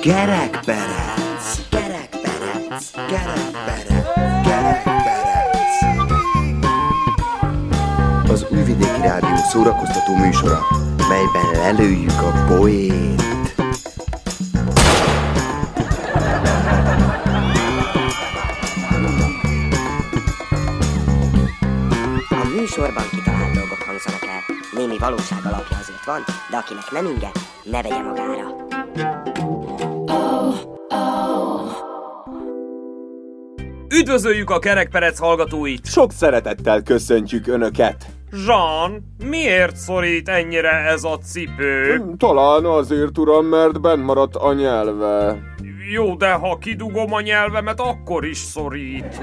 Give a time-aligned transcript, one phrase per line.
[0.00, 4.06] Kerekperec, kerekperec, kerekperec,
[4.44, 5.26] kerekperec.
[8.30, 10.60] Az Újvidéki Rádió szórakoztató műsora,
[11.08, 13.22] melyben lelőjük a poét.
[22.30, 24.26] A műsorban kitalált dolgok hangzanak.
[24.72, 25.77] Némi valóság azért
[26.08, 27.30] van, de akinek nem inge,
[27.62, 28.66] ne vegye magára.
[33.88, 35.86] Üdvözöljük a kerekperec hallgatóit!
[35.86, 38.06] Sok szeretettel köszöntjük Önöket!
[38.46, 42.02] Jean, miért szorít ennyire ez a cipő?
[42.16, 45.38] Talán azért, uram, mert benn maradt a nyelve.
[45.92, 49.20] Jó, de ha kidugom a nyelvemet, akkor is szorít.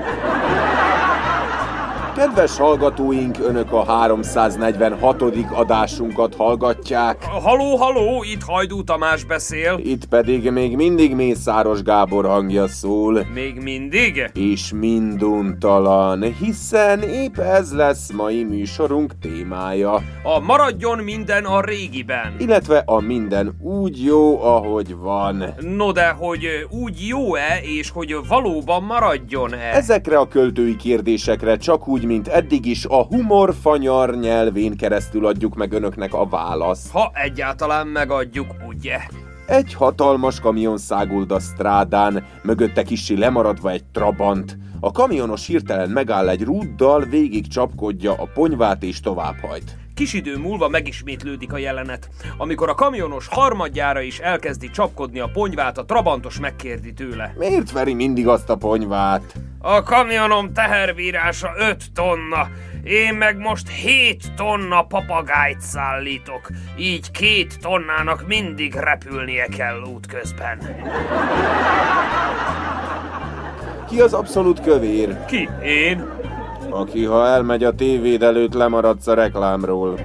[2.15, 5.23] Kedves hallgatóink, Önök a 346.
[5.53, 7.23] adásunkat hallgatják.
[7.23, 9.79] Haló, haló, itt Hajdú Tamás beszél.
[9.83, 13.27] Itt pedig még mindig Mészáros Gábor hangja szól.
[13.33, 14.31] Még mindig?
[14.33, 19.93] És minduntalan, hiszen épp ez lesz mai műsorunk témája.
[20.23, 22.35] A maradjon minden a régiben.
[22.39, 25.43] Illetve a minden úgy jó, ahogy van.
[25.59, 29.71] No de, hogy úgy jó-e, és hogy valóban maradjon-e?
[29.73, 35.55] Ezekre a költői kérdésekre csak úgy, mint eddig is, a humor fanyar nyelvén keresztül adjuk
[35.55, 36.91] meg önöknek a választ.
[36.91, 38.97] Ha egyáltalán megadjuk, ugye?
[39.45, 44.57] Egy hatalmas kamion száguld a strádán, mögötte kissé lemaradva egy trabant.
[44.79, 49.77] A kamionos hirtelen megáll egy rúddal, végig csapkodja a ponyvát és továbbhajt.
[49.95, 52.09] Kis idő múlva megismétlődik a jelenet.
[52.37, 57.33] Amikor a kamionos harmadjára is elkezdi csapkodni a ponyvát, a trabantos megkérdi tőle.
[57.37, 59.33] Miért veri mindig azt a ponyvát?
[59.59, 62.47] A kamionom teherbírása 5 tonna,
[62.83, 70.59] én meg most 7 tonna papagájt szállítok, így két tonnának mindig repülnie kell útközben.
[73.89, 75.25] Ki az abszolút kövér?
[75.25, 75.49] Ki?
[75.63, 76.05] Én?
[76.75, 79.99] Aki, ha elmegy a tévéd előtt, lemaradsz a reklámról.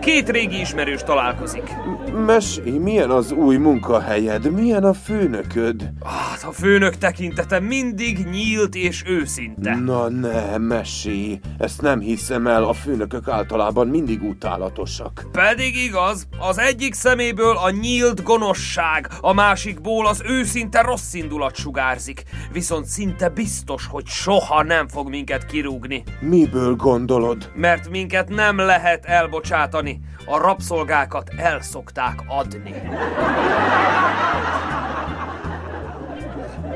[0.00, 1.70] Két régi ismerős találkozik.
[2.14, 4.50] Mesélj, milyen az új munkahelyed?
[4.52, 5.90] Milyen a főnököd?
[6.04, 9.74] Hát a főnök tekintete mindig nyílt és őszinte.
[9.74, 11.40] Na ne, mesélj.
[11.58, 15.26] Ezt nem hiszem el, a főnökök általában mindig utálatosak.
[15.32, 22.22] Pedig igaz, az egyik szeméből a nyílt gonoszság, a másikból az őszinte rossz indulat sugárzik.
[22.52, 26.02] Viszont szinte biztos, hogy soha nem fog minket kirúgni.
[26.20, 27.50] Miből gondolod?
[27.54, 30.00] Mert minket nem lehet elbocsátani.
[30.26, 32.74] A rabszolgákat el szokták adni.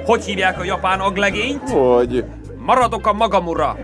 [0.04, 1.70] Hogy hívják a japán aglegényt?
[1.70, 2.24] Hogy?
[2.58, 3.76] Maradok a magam ura!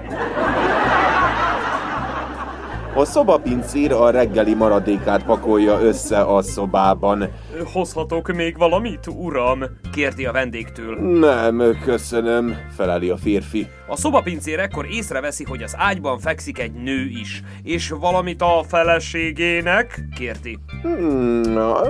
[2.96, 7.28] A szobapincér a reggeli maradékát pakolja össze a szobában.
[7.72, 9.64] Hozhatok még valamit, uram?
[9.92, 10.96] Kérdi a vendégtől.
[11.18, 13.68] Nem, köszönöm, feleli a férfi.
[13.86, 17.42] A szobapincér ekkor észreveszi, hogy az ágyban fekszik egy nő is.
[17.62, 20.00] És valamit a feleségének?
[20.16, 20.58] Kérdi.
[20.82, 21.40] Hmm,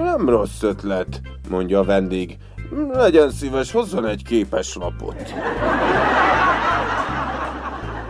[0.04, 2.36] nem rossz ötlet, mondja a vendég.
[2.92, 5.34] Legyen szíves, hozzon egy képes lapot.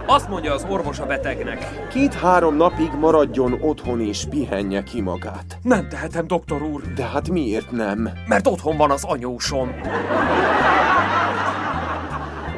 [0.07, 1.87] Azt mondja az orvos a betegnek.
[1.91, 5.59] Két-három napig maradjon otthon és pihenje ki magát.
[5.63, 8.11] Nem tehetem, doktor úr, De hát miért nem?
[8.27, 9.75] mert otthon van az anyósom.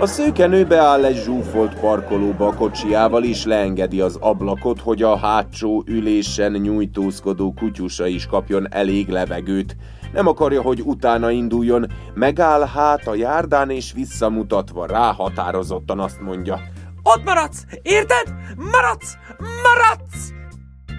[0.01, 5.83] A szőkenő beáll egy zsúfolt parkolóba a kocsiával, és leengedi az ablakot, hogy a hátsó
[5.87, 9.77] ülésen nyújtózkodó kutyusa is kapjon elég levegőt.
[10.13, 16.61] Nem akarja, hogy utána induljon, megáll hát a járdán, és visszamutatva rá határozottan azt mondja.
[17.09, 17.65] Ott maradsz!
[17.83, 18.35] Érted?
[18.57, 19.17] Maradsz!
[19.39, 20.33] Maradsz!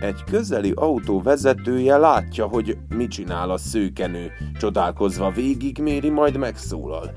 [0.02, 4.32] Egy közeli autó vezetője látja, hogy mit csinál a szőkenő.
[4.60, 7.12] Csodálkozva végigméri, majd megszólal.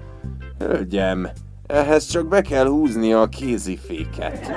[0.58, 1.28] Hölgyem,
[1.66, 4.50] ehhez csak be kell húznia a kéziféket.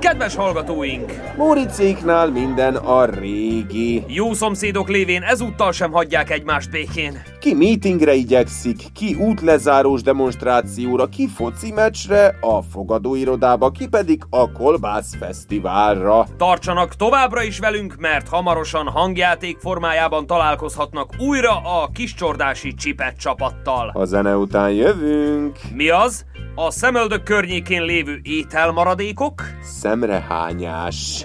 [0.00, 1.12] Kedves hallgatóink!
[1.36, 4.04] Móricéknál minden a régi.
[4.06, 7.22] Jó szomszédok lévén ezúttal sem hagyják egymást békén.
[7.40, 15.16] Ki meetingre igyekszik, ki útlezárós demonstrációra, ki foci meccsre, a fogadóirodába, ki pedig a kolbász
[15.16, 16.26] fesztiválra.
[16.36, 23.90] Tartsanak továbbra is velünk, mert hamarosan hangjáték formájában találkozhatnak újra a kiscsordási csipet csapattal.
[23.94, 25.58] A zene után jövünk.
[25.74, 26.24] Mi az?
[26.54, 29.42] A szemöldök környékén lévő ételmaradékok?
[29.62, 31.24] Szemrehányás.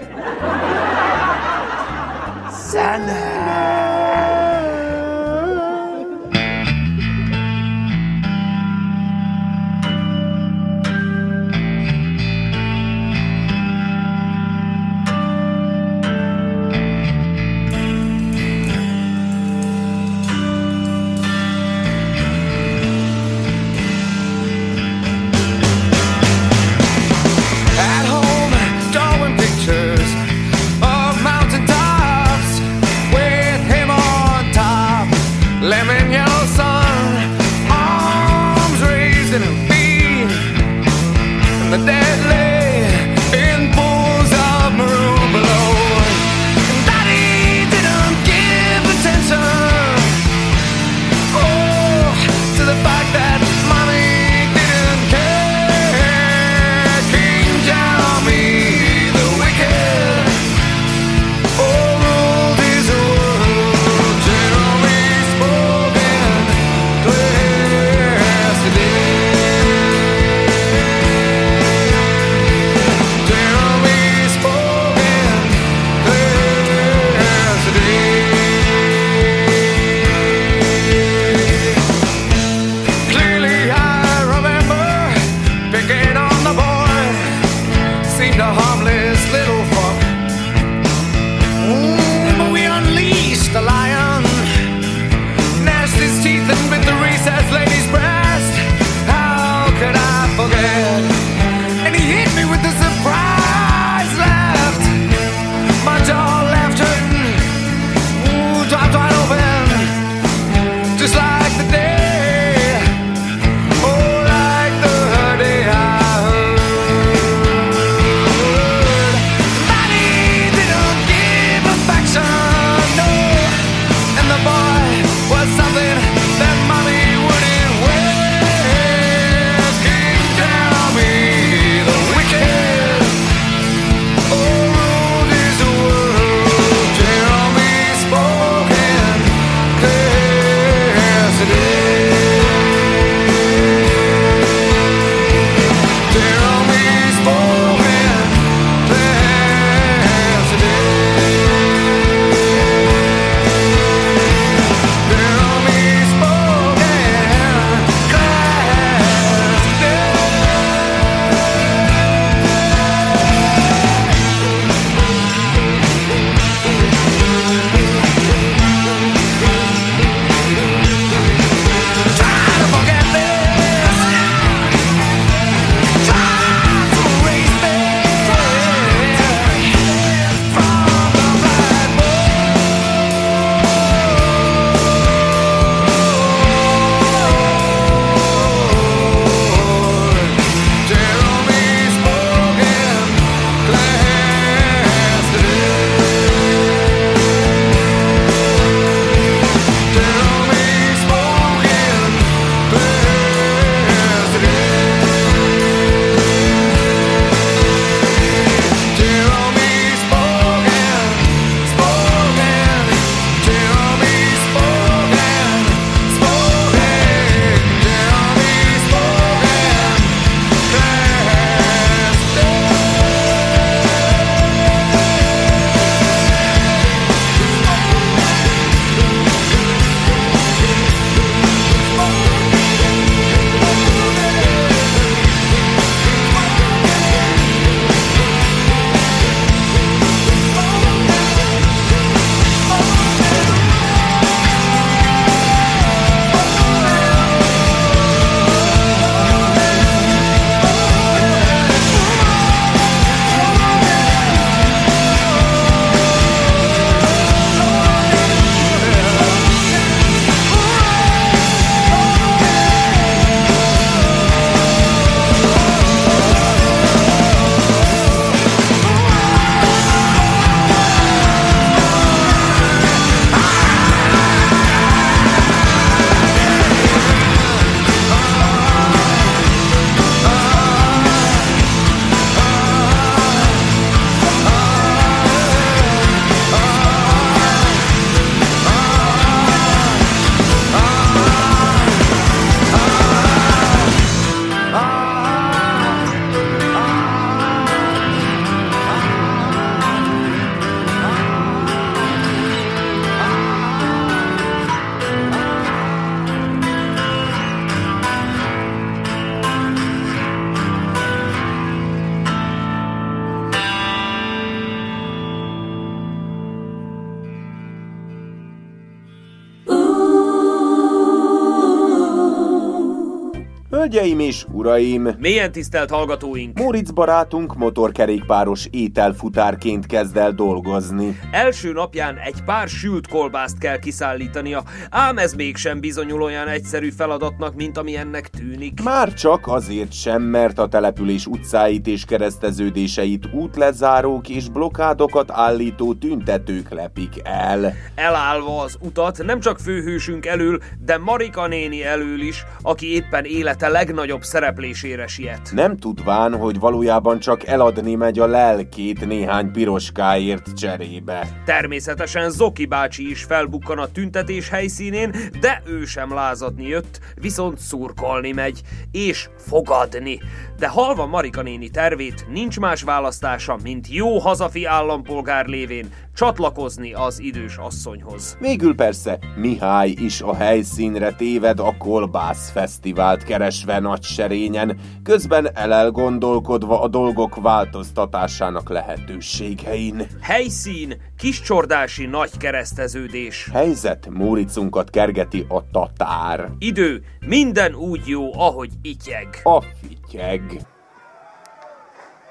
[324.16, 325.16] Hölgyeim és uraim!
[325.18, 326.58] Milyen tisztelt hallgatóink!
[326.58, 331.18] Móricz barátunk motorkerékpáros ételfutárként kezd el dolgozni.
[331.30, 337.54] Első napján egy pár sült kolbászt kell kiszállítania, ám ez mégsem bizonyul olyan egyszerű feladatnak,
[337.54, 338.82] mint ami ennek tűnik.
[338.82, 346.70] Már csak azért sem, mert a település utcáit és kereszteződéseit útlezárók és blokádokat állító tüntetők
[346.70, 347.74] lepik el.
[347.94, 353.68] Elállva az utat nem csak főhősünk elől, de Marika néni elől is, aki éppen élete
[353.68, 355.50] legnagyobb szereplésére siet.
[355.52, 361.42] Nem tudván, hogy valójában csak eladni megy a lelkét néhány piroskáért cserébe.
[361.44, 365.10] Természetesen Zoki bácsi is felbukkan a tüntetés helyszínén,
[365.40, 368.60] de ő sem lázadni jött, viszont szurkolni megy,
[368.90, 370.20] és fogadni.
[370.58, 377.20] De halva Marika néni tervét nincs más választása, mint jó hazafi állampolgár lévén csatlakozni az
[377.20, 378.36] idős asszonyhoz.
[378.40, 386.80] Végül persze Mihály is a helyszínre téved a Kolbász Fesztivált keresve nagy serényen, közben elelgondolkodva
[386.80, 390.06] a dolgok változtatásának lehetőségein.
[390.20, 393.48] Helyszín, kiscsordási nagy kereszteződés.
[393.52, 396.50] Helyzet Móricunkat kergeti a tatár.
[396.58, 399.40] Idő, minden úgy jó, ahogy ityeg.
[399.42, 400.42] A fityeg.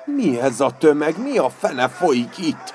[0.05, 1.15] Mi ez a tömeg?
[1.23, 2.73] Mi a fene folyik itt?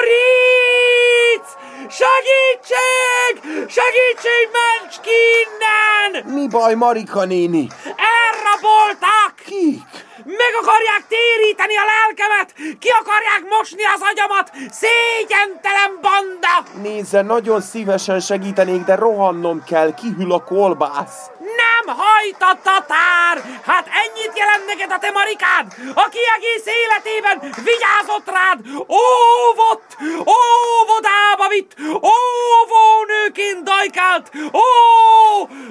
[0.00, 1.50] Moritz!
[1.88, 3.34] Segítség!
[3.68, 5.10] Segítség, ments ki
[5.42, 6.34] innen!
[6.34, 7.68] Mi baj, Marika néni?
[7.84, 9.34] Elraboltak!
[9.44, 10.08] Kik?
[10.24, 12.78] Meg akarják téríteni a lelkemet!
[12.78, 14.50] Ki akarják mosni az agyamat!
[14.80, 16.54] Szégyentelen banda!
[16.82, 21.30] Nézze, nagyon szívesen segítenék, de rohannom kell, kihűl a kolbász.
[21.38, 23.60] Nem hajt a tatár!
[23.66, 28.58] Hát ennyit jelent neked a te Marikád, aki egész életében vigyázott rád,
[28.88, 34.68] óvott, óvodába vitt, óvónőként dajkált, ó,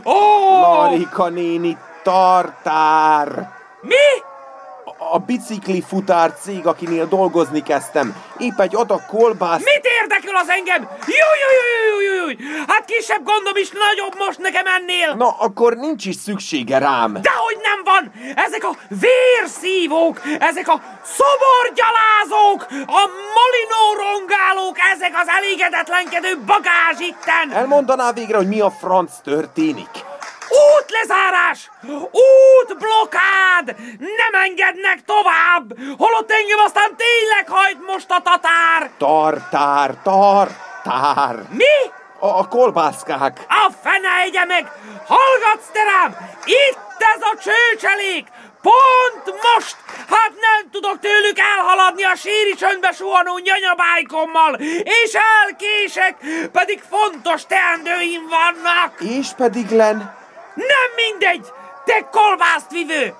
[0.03, 0.59] ó!
[0.59, 3.57] Marika néni, tartár!
[5.11, 8.15] A bicikli futár cég, akinél dolgozni kezdtem.
[8.37, 9.63] Épp egy adag kolbász...
[9.63, 10.81] Mit érdekel az engem?
[11.05, 12.35] Júj, júj, júj, júj, júj!
[12.67, 15.13] Hát kisebb gondom is nagyobb most nekem ennél!
[15.13, 17.13] Na, akkor nincs is szüksége rám.
[17.13, 18.11] Dehogy nem van!
[18.35, 20.81] Ezek a vérszívók, ezek a
[21.17, 22.61] szoborgyalázók,
[22.99, 23.03] a
[23.37, 27.51] molinó rongálók, ezek az elégedetlenkedő bagázs itten!
[27.53, 29.89] Elmondaná végre, hogy mi a franc történik?
[30.49, 31.71] Útlezárás!
[32.61, 33.65] Útblokád!
[33.99, 35.97] Nem engednek tovább!
[35.97, 38.89] Holott engem aztán tényleg hajt most a tatár!
[38.97, 41.35] Tartár, tartár!
[41.49, 41.77] Mi?
[42.19, 43.45] A, a kolbászkák!
[43.47, 44.71] A fene egye meg!
[45.07, 46.17] Hallgatsz te rám!
[46.45, 48.27] Itt ez a csőcselék!
[48.61, 49.75] Pont most!
[50.09, 54.53] Hát nem tudok tőlük elhaladni a síri csöndbe suhanó nyanyabájkommal,
[55.03, 56.17] és elkések,
[56.51, 58.93] pedig fontos teendőim vannak!
[58.99, 60.18] És pedig len...
[60.59, 61.53] Nem mindegy!
[61.85, 63.13] Te kolbászt vivő!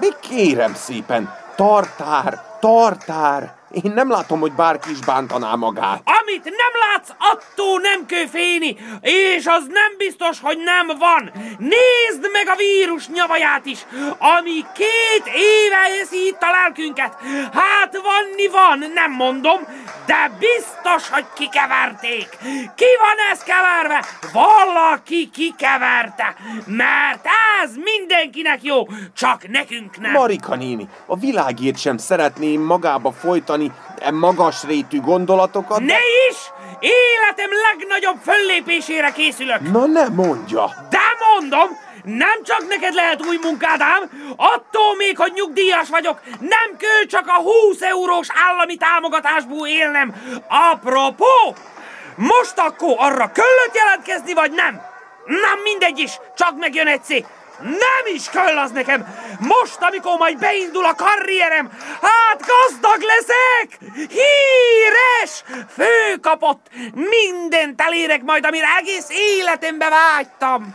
[0.00, 3.59] Mi kérem szépen, tartár, tartár!
[3.70, 6.02] Én nem látom, hogy bárki is bántaná magát.
[6.20, 11.30] Amit nem látsz, attól nem kell félni, és az nem biztos, hogy nem van.
[11.58, 13.86] Nézd meg a vírus nyavaját is,
[14.18, 17.16] ami két éve eszi itt a lelkünket.
[17.52, 19.60] Hát vanni van, nem mondom,
[20.06, 22.28] de biztos, hogy kikeverték.
[22.74, 24.04] Ki van ez keverve?
[24.32, 26.36] Valaki kikeverte,
[26.66, 27.26] mert
[27.62, 28.86] ez mindenkinek jó,
[29.16, 30.12] csak nekünk nem.
[30.12, 33.59] Marika néni, a világért sem szeretném magába folytani
[33.98, 35.80] e magas rétű gondolatokat.
[35.80, 35.98] Ne
[36.30, 36.36] is!
[36.80, 39.60] Életem legnagyobb föllépésére készülök.
[39.72, 40.70] Na ne mondja!
[40.90, 40.98] De
[41.32, 41.68] mondom,
[42.04, 47.26] nem csak neked lehet új munkád ám, attól még, hogy nyugdíjas vagyok, nem kell csak
[47.26, 50.14] a 20 eurós állami támogatásból élnem.
[50.48, 51.54] Apropó,
[52.14, 54.80] most akkor arra kellett jelentkezni, vagy nem?
[55.26, 57.24] Nem mindegy is, csak megjön egyszer.
[57.62, 59.06] Nem is kell az nekem!
[59.38, 63.78] Most, amikor majd beindul a karrierem, hát gazdag leszek!
[63.94, 65.44] Híres!
[65.74, 66.66] Főkapott!
[66.94, 70.74] Mindent elérek majd, amire egész életembe vágytam!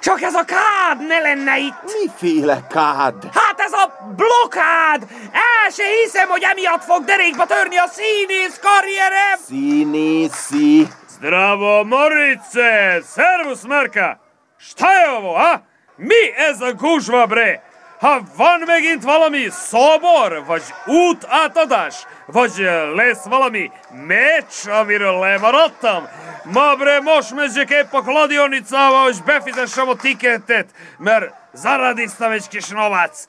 [0.00, 1.96] Csak ez a kád ne lenne itt!
[2.00, 3.14] Miféle kád?
[3.32, 5.02] Hát ez a blokád!
[5.32, 9.38] El se hiszem, hogy emiatt fog derékba törni a színész karrierem!
[9.46, 10.86] Színészi!
[11.08, 13.00] Zdravo, Morice!
[13.14, 14.20] Servus, Merka!
[14.58, 15.68] Stajovo, ha?
[16.02, 17.62] Mi ez a guzsva, bre?
[17.98, 23.70] Ha van megint valami szobor, vagy útátadás, vagy lesz valami
[24.06, 26.08] meccs, amiről lemaradtam,
[26.44, 32.68] ma bre most megyek épp a Kladionicába, és befizessem a tiketet, mert zaradiztam egy kis
[32.68, 33.24] novac.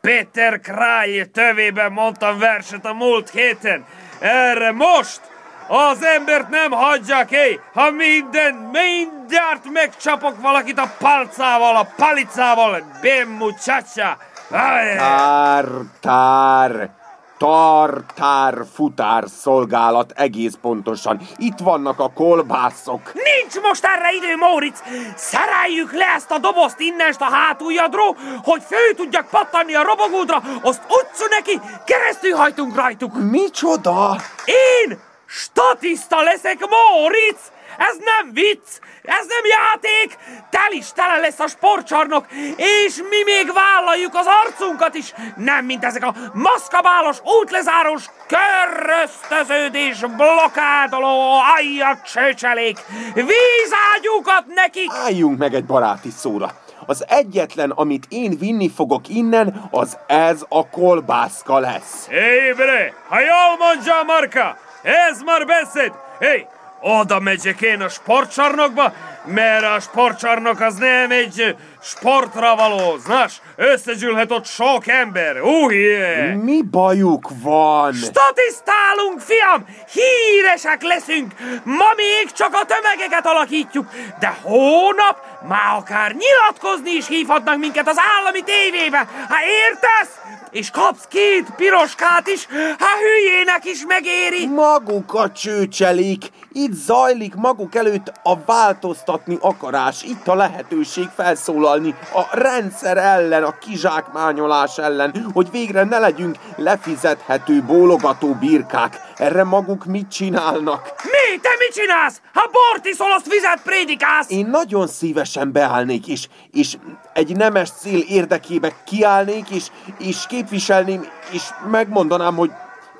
[0.00, 3.84] Péter Kráj tövében mondtam verset a múlt héten.
[4.18, 5.20] Erre most
[5.68, 7.60] Az embert nem hagyják, hé!
[7.74, 14.16] Ha minden, mindjárt megcsapok valakit a palcával, a palicával, bem muchacha!
[14.50, 15.68] Tár,
[16.00, 16.90] tár,
[17.38, 21.20] tartár, futár szolgálat egész pontosan.
[21.36, 23.12] Itt vannak a kolbászok.
[23.12, 24.82] Nincs most erre idő, Móricz!
[25.16, 30.82] Szereljük le ezt a dobozt innest a hátuljadról, hogy fő tudjak pattanni a robogódra, azt
[30.82, 33.30] utcu neki, keresztül hajtunk rajtuk!
[33.30, 34.16] Micsoda?
[34.44, 37.54] Én statiszta leszek, Móricz!
[37.78, 38.66] Ez nem vicc,
[39.02, 40.18] ez nem játék,
[40.50, 45.84] tel is tele lesz a sportcsarnok, és mi még vállaljuk az arcunkat is, nem mint
[45.84, 52.78] ezek a maszkabálos, útlezárós, köröztöződés, blokádoló, ajjat csőcselék,
[53.14, 54.90] vízágyúkat nekik!
[55.04, 56.50] Álljunk meg egy baráti szóra.
[56.86, 62.06] Az egyetlen, amit én vinni fogok innen, az ez a kolbászka lesz.
[62.08, 64.56] Hé, bre, ha jól mondja Marka,
[64.86, 65.92] ez már beszéd.
[66.20, 66.46] Hé,
[66.80, 68.92] oda megyek én a sportcsarnokba,
[69.24, 76.34] mert a sportcsarnok az nem egy sportra való, znás, összegyűlhet ott sok ember, uhje!
[76.34, 77.92] Mi bajuk van?
[77.92, 79.66] Statisztálunk, fiam!
[79.92, 81.32] Híresek leszünk!
[81.64, 83.86] Ma még csak a tömegeket alakítjuk,
[84.20, 85.16] de hónap
[85.48, 89.06] már akár nyilatkozni is hívhatnak minket az állami tévébe.
[89.28, 90.25] Ha értesz?
[90.56, 92.46] És kapsz két piroskát is,
[92.78, 94.46] ha hülyének is megéri.
[94.46, 96.30] Maguk a csőcselék.
[96.52, 100.02] Itt zajlik maguk előtt a változtatni akarás.
[100.02, 107.62] Itt a lehetőség felszólalni a rendszer ellen, a kizsákmányolás ellen, hogy végre ne legyünk lefizethető
[107.62, 109.00] bólogató birkák.
[109.16, 110.94] Erre maguk mit csinálnak?
[111.04, 111.40] Mi?
[111.40, 112.20] Te mit csinálsz?
[112.32, 114.30] Ha bort iszol, azt vizet prédikálsz!
[114.30, 116.76] Én nagyon szívesen beállnék, és, és
[117.12, 119.66] egy nemes cél érdekébe kiállnék, és,
[119.98, 122.50] és képviselném, és megmondanám, hogy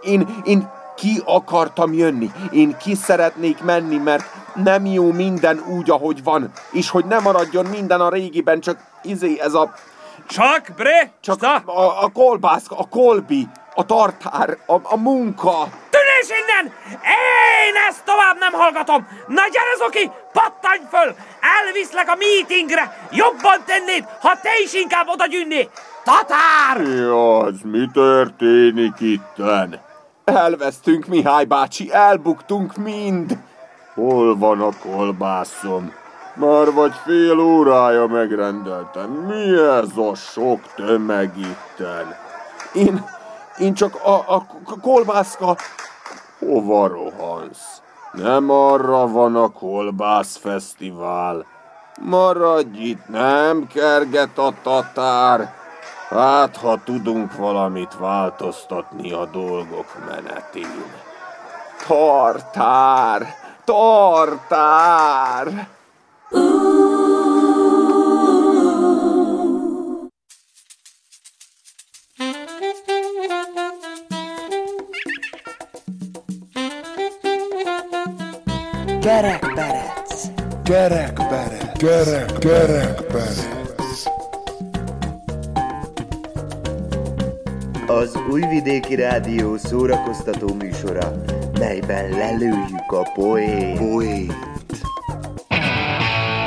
[0.00, 2.31] én, én ki akartam jönni.
[2.50, 4.24] Én ki szeretnék menni, mert
[4.55, 6.50] nem jó minden úgy, ahogy van.
[6.72, 9.72] És hogy ne maradjon minden a régiben, csak izé ez a...
[10.29, 11.12] Csak, bre?
[11.20, 15.68] Csak a, a kolbász, a kolbi, a tartár, a, a munka.
[16.16, 16.72] Tűnés innen!
[17.66, 19.09] Én ezt tovább nem hallgatom!
[19.26, 21.14] Na gyere, Zoki, pattanj föl!
[21.40, 23.09] Elviszlek a meetingre!
[23.11, 25.68] Jobban tennéd, ha te is inkább oda gyűnné!
[26.05, 26.81] Tatár!
[26.81, 29.81] Ja, az mi történik itten?
[30.24, 33.38] Elvesztünk, Mihály bácsi, elbuktunk mind.
[33.94, 35.92] Hol van a kolbászom?
[36.35, 39.11] Már vagy fél órája megrendeltem.
[39.11, 42.16] Mi ez a sok tömeg itten?
[42.72, 43.05] Én,
[43.59, 44.46] én csak a, a
[44.81, 45.57] kolbászka...
[46.46, 47.82] Hova rohansz?
[48.12, 51.46] Nem arra van a kolbászfesztivál.
[52.00, 55.54] Maradj itt, nem kerget a tatár.
[56.09, 60.85] Hát, ha tudunk valamit változtatni a dolgok menetén.
[61.87, 63.26] Tartár!
[63.64, 65.68] Tartár!
[79.16, 80.11] Kerekperec.
[80.64, 81.79] Kerekperec.
[81.79, 83.48] Kerek, kerekperec.
[87.87, 91.12] Az Újvidéki Rádió szórakoztató műsora,
[91.59, 93.79] melyben lelőjük a poét.
[93.79, 94.35] Poét.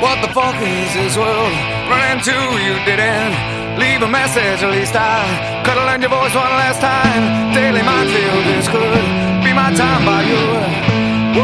[0.00, 1.52] What the fuck is this world
[1.88, 2.36] running to?
[2.66, 3.34] You didn't
[3.78, 5.24] leave a message, at least I
[5.64, 7.52] have learned your voice one last time.
[7.52, 9.02] Daily minefield, this could
[9.42, 10.59] be my time by you.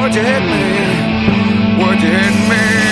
[0.06, 1.84] Would you hit me?
[1.84, 2.85] Would you hit me?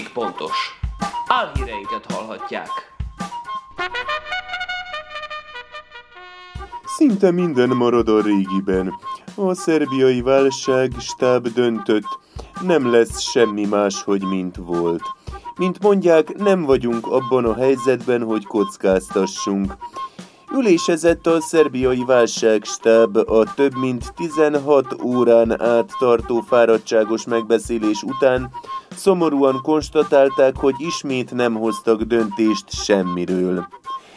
[0.00, 0.78] Mindig pontos.
[1.26, 2.68] Álhíreinket hallhatják.
[6.84, 8.94] Szinte minden marad a régiben.
[9.34, 12.18] A szerbiai válság stáb döntött,
[12.62, 15.02] nem lesz semmi máshogy, mint volt.
[15.56, 19.76] Mint mondják, nem vagyunk abban a helyzetben, hogy kockáztassunk.
[20.52, 28.50] Ülésezett a szerbiai válságstáb a több mint 16 órán át tartó fáradtságos megbeszélés után,
[28.96, 33.66] szomorúan konstatálták, hogy ismét nem hoztak döntést semmiről.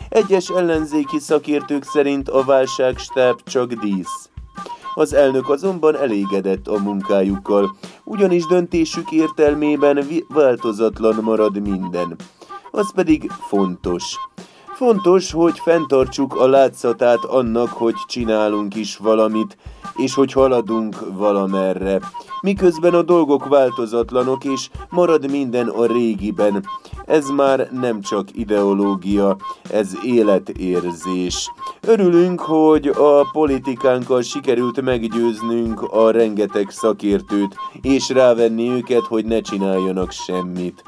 [0.10, 4.30] Egyes ellenzéki szakértők szerint a válságstáb csak dísz.
[4.96, 12.16] Az elnök azonban elégedett a munkájukkal, ugyanis döntésük értelmében változatlan marad minden.
[12.72, 14.18] Az pedig fontos.
[14.84, 19.58] Fontos, hogy fenntartsuk a látszatát annak, hogy csinálunk is valamit,
[19.96, 22.00] és hogy haladunk valamerre.
[22.42, 26.66] Miközben a dolgok változatlanok, és marad minden a régiben.
[27.06, 29.38] Ez már nem csak ideológia,
[29.70, 31.52] ez életérzés.
[31.82, 40.12] Örülünk, hogy a politikánkkal sikerült meggyőznünk a rengeteg szakértőt, és rávenni őket, hogy ne csináljanak
[40.12, 40.84] semmit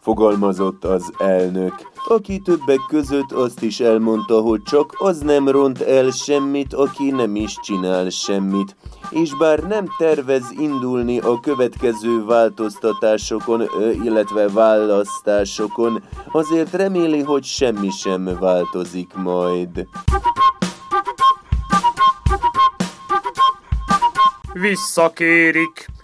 [0.00, 1.74] fogalmazott az elnök,
[2.08, 7.36] aki többek között azt is elmondta, hogy csak az nem ront el semmit, aki nem
[7.36, 8.76] is csinál semmit.
[9.10, 13.62] És bár nem tervez indulni a következő változtatásokon,
[14.02, 19.86] illetve választásokon, azért reméli, hogy semmi sem változik majd.
[24.52, 25.97] Visszakérik.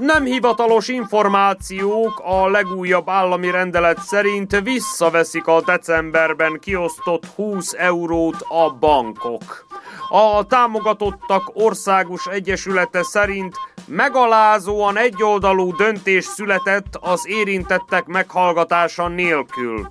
[0.00, 8.70] Nem hivatalos információk a legújabb állami rendelet szerint visszaveszik a decemberben kiosztott 20 eurót a
[8.70, 9.66] bankok.
[10.08, 19.90] A támogatottak országos egyesülete szerint megalázóan egyoldalú döntés született az érintettek meghallgatása nélkül.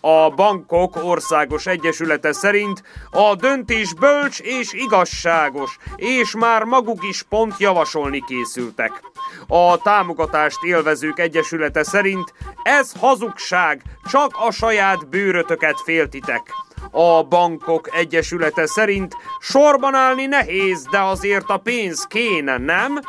[0.00, 7.54] A Bankok Országos Egyesülete szerint a döntés bölcs és igazságos, és már maguk is pont
[7.58, 9.12] javasolni készültek.
[9.46, 16.52] A támogatást élvezők egyesülete szerint ez hazugság, csak a saját bőrötöket féltitek.
[16.90, 23.00] A bankok egyesülete szerint sorban állni nehéz, de azért a pénz kéne, nem?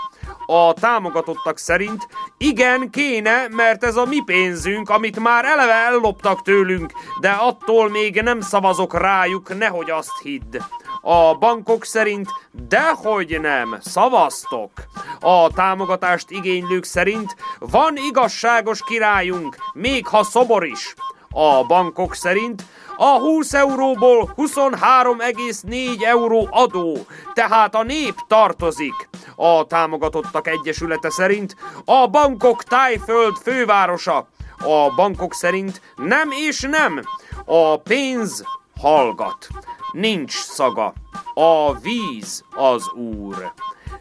[0.45, 6.91] A támogatottak szerint igen, kéne, mert ez a mi pénzünk, amit már eleve elloptak tőlünk,
[7.19, 10.57] de attól még nem szavazok rájuk, nehogy azt hidd.
[11.07, 14.71] A bankok szerint dehogy nem, szavaztok.
[15.19, 20.93] A támogatást igénylők szerint van igazságos királyunk, még ha szobor is.
[21.29, 22.63] A bankok szerint
[22.97, 26.97] a 20 euróból 23,4 euró adó,
[27.33, 29.09] tehát a nép tartozik.
[29.35, 34.27] A támogatottak egyesülete szerint a bankok tájföld fővárosa.
[34.57, 37.01] A bankok szerint nem és nem.
[37.45, 38.43] A pénz
[38.81, 39.47] hallgat.
[39.95, 40.93] Nincs szaga.
[41.33, 43.53] A víz az úr.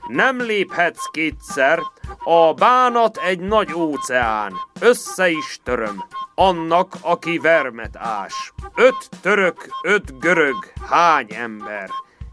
[0.09, 1.81] Nem léphetsz kétszer,
[2.25, 6.05] a bánat egy nagy óceán, össze is töröm,
[6.35, 8.53] annak, aki vermet ás.
[8.75, 11.91] Öt török, öt görög, hány ember,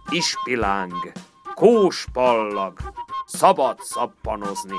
[0.09, 1.11] ispiláng,
[1.53, 2.77] kóspallag,
[3.25, 4.77] szabad szappanozni.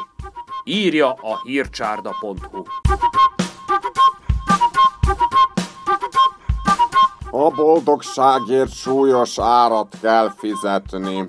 [0.64, 2.62] Írja a hírcsárda.hu
[7.35, 11.27] A boldogságért súlyos árat kell fizetni.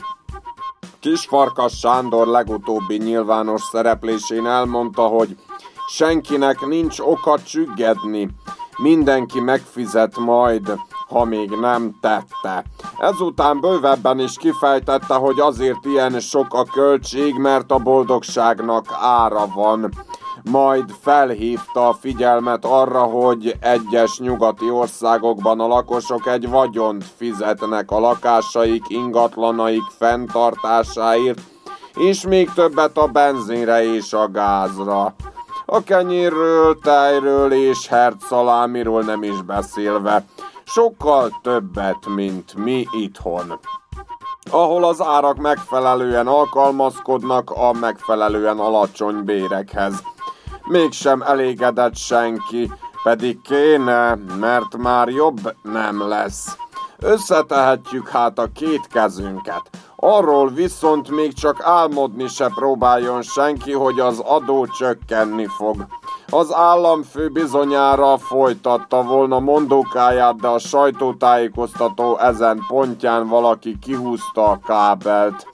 [1.00, 5.38] Kisfarkas Sándor legutóbbi nyilvános szereplésén elmondta, hogy
[5.88, 8.30] senkinek nincs oka csüggedni,
[8.78, 12.63] mindenki megfizet majd, ha még nem tette.
[12.98, 19.92] Ezután bővebben is kifejtette, hogy azért ilyen sok a költség, mert a boldogságnak ára van
[20.43, 28.00] majd felhívta a figyelmet arra, hogy egyes nyugati országokban a lakosok egy vagyont fizetnek a
[28.00, 31.41] lakásaik, ingatlanaik fenntartásáért,
[31.96, 35.15] és még többet a benzinre és a gázra.
[35.65, 40.26] A kenyérről, tejről és hertszalámiról nem is beszélve.
[40.65, 43.60] Sokkal többet, mint mi itthon
[44.50, 50.04] ahol az árak megfelelően alkalmazkodnak a megfelelően alacsony bérekhez
[50.65, 52.71] mégsem elégedett senki,
[53.04, 56.58] pedig kéne, mert már jobb nem lesz.
[56.99, 59.62] Összetehetjük hát a két kezünket.
[59.95, 65.86] Arról viszont még csak álmodni se próbáljon senki, hogy az adó csökkenni fog.
[66.30, 75.47] Az államfő bizonyára folytatta volna mondókáját, de a sajtótájékoztató ezen pontján valaki kihúzta a kábelt.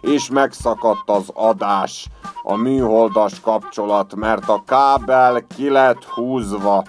[0.00, 2.06] és megszakadt az adás,
[2.42, 6.84] a műholdas kapcsolat, mert a kábel ki lett húzva.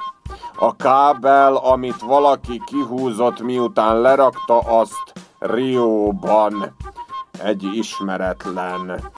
[0.56, 6.76] A kábel, amit valaki kihúzott, miután lerakta azt Rióban.
[7.44, 9.12] Egy ismeretlen.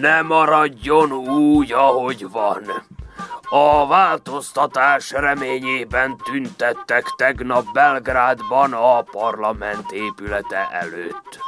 [0.00, 2.62] Ne maradjon úgy, ahogy van.
[3.54, 11.38] A változtatás reményében tüntettek tegnap Belgrádban a parlament épülete előtt.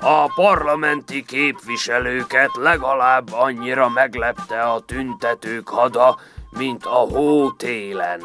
[0.00, 6.18] A parlamenti képviselőket legalább annyira meglepte a tüntetők hada,
[6.56, 8.20] mint a hó télen.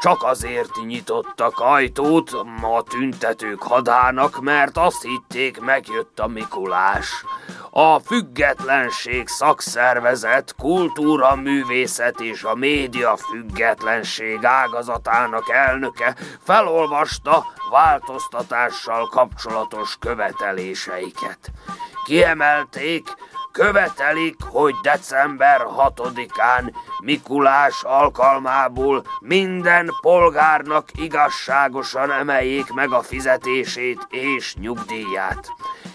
[0.00, 2.30] Csak azért nyitottak ajtót
[2.62, 7.24] a tüntetők hadának, mert azt hitték megjött a Mikulás.
[7.70, 21.38] A Függetlenség szakszervezet, kultúra, művészet és a média függetlenség ágazatának elnöke felolvasta változtatással kapcsolatos követeléseiket.
[22.04, 23.08] Kiemelték,
[23.54, 35.46] követelik, hogy december 6-án Mikulás alkalmából minden polgárnak igazságosan emeljék meg a fizetését és nyugdíját.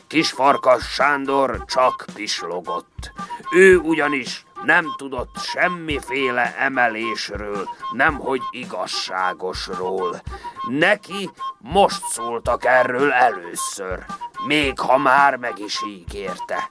[0.07, 3.11] Kisfarkas Sándor csak pislogott.
[3.51, 10.21] Ő ugyanis nem tudott semmiféle emelésről, nemhogy igazságosról.
[10.67, 14.05] Neki most szóltak erről először,
[14.45, 16.69] még ha már meg is ígérte.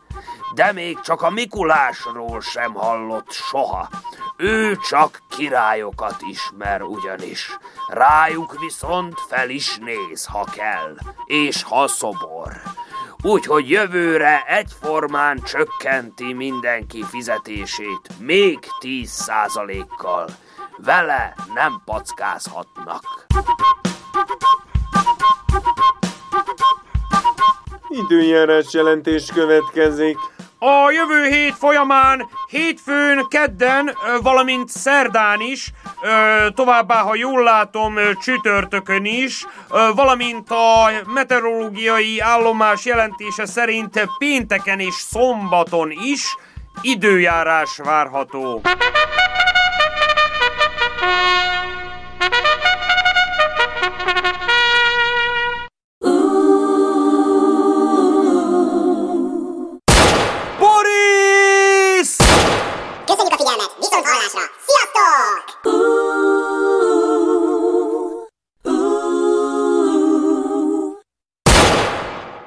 [0.54, 3.88] De még csak a Mikulásról sem hallott soha.
[4.36, 7.58] Ő csak királyokat ismer ugyanis.
[7.88, 10.96] Rájuk viszont fel is néz, ha kell,
[11.26, 12.62] és ha szobor
[13.22, 20.26] úgyhogy jövőre egyformán csökkenti mindenki fizetését, még 10%-kal.
[20.76, 23.26] Vele nem packázhatnak.
[27.88, 30.18] Időjárás jelentés következik.
[30.58, 33.90] A jövő hét folyamán hétfőn, kedden,
[34.22, 35.72] valamint szerdán is,
[36.54, 39.46] továbbá, ha jól látom, csütörtökön is,
[39.94, 46.36] valamint a meteorológiai állomás jelentése szerint pénteken és szombaton is
[46.82, 48.60] időjárás várható.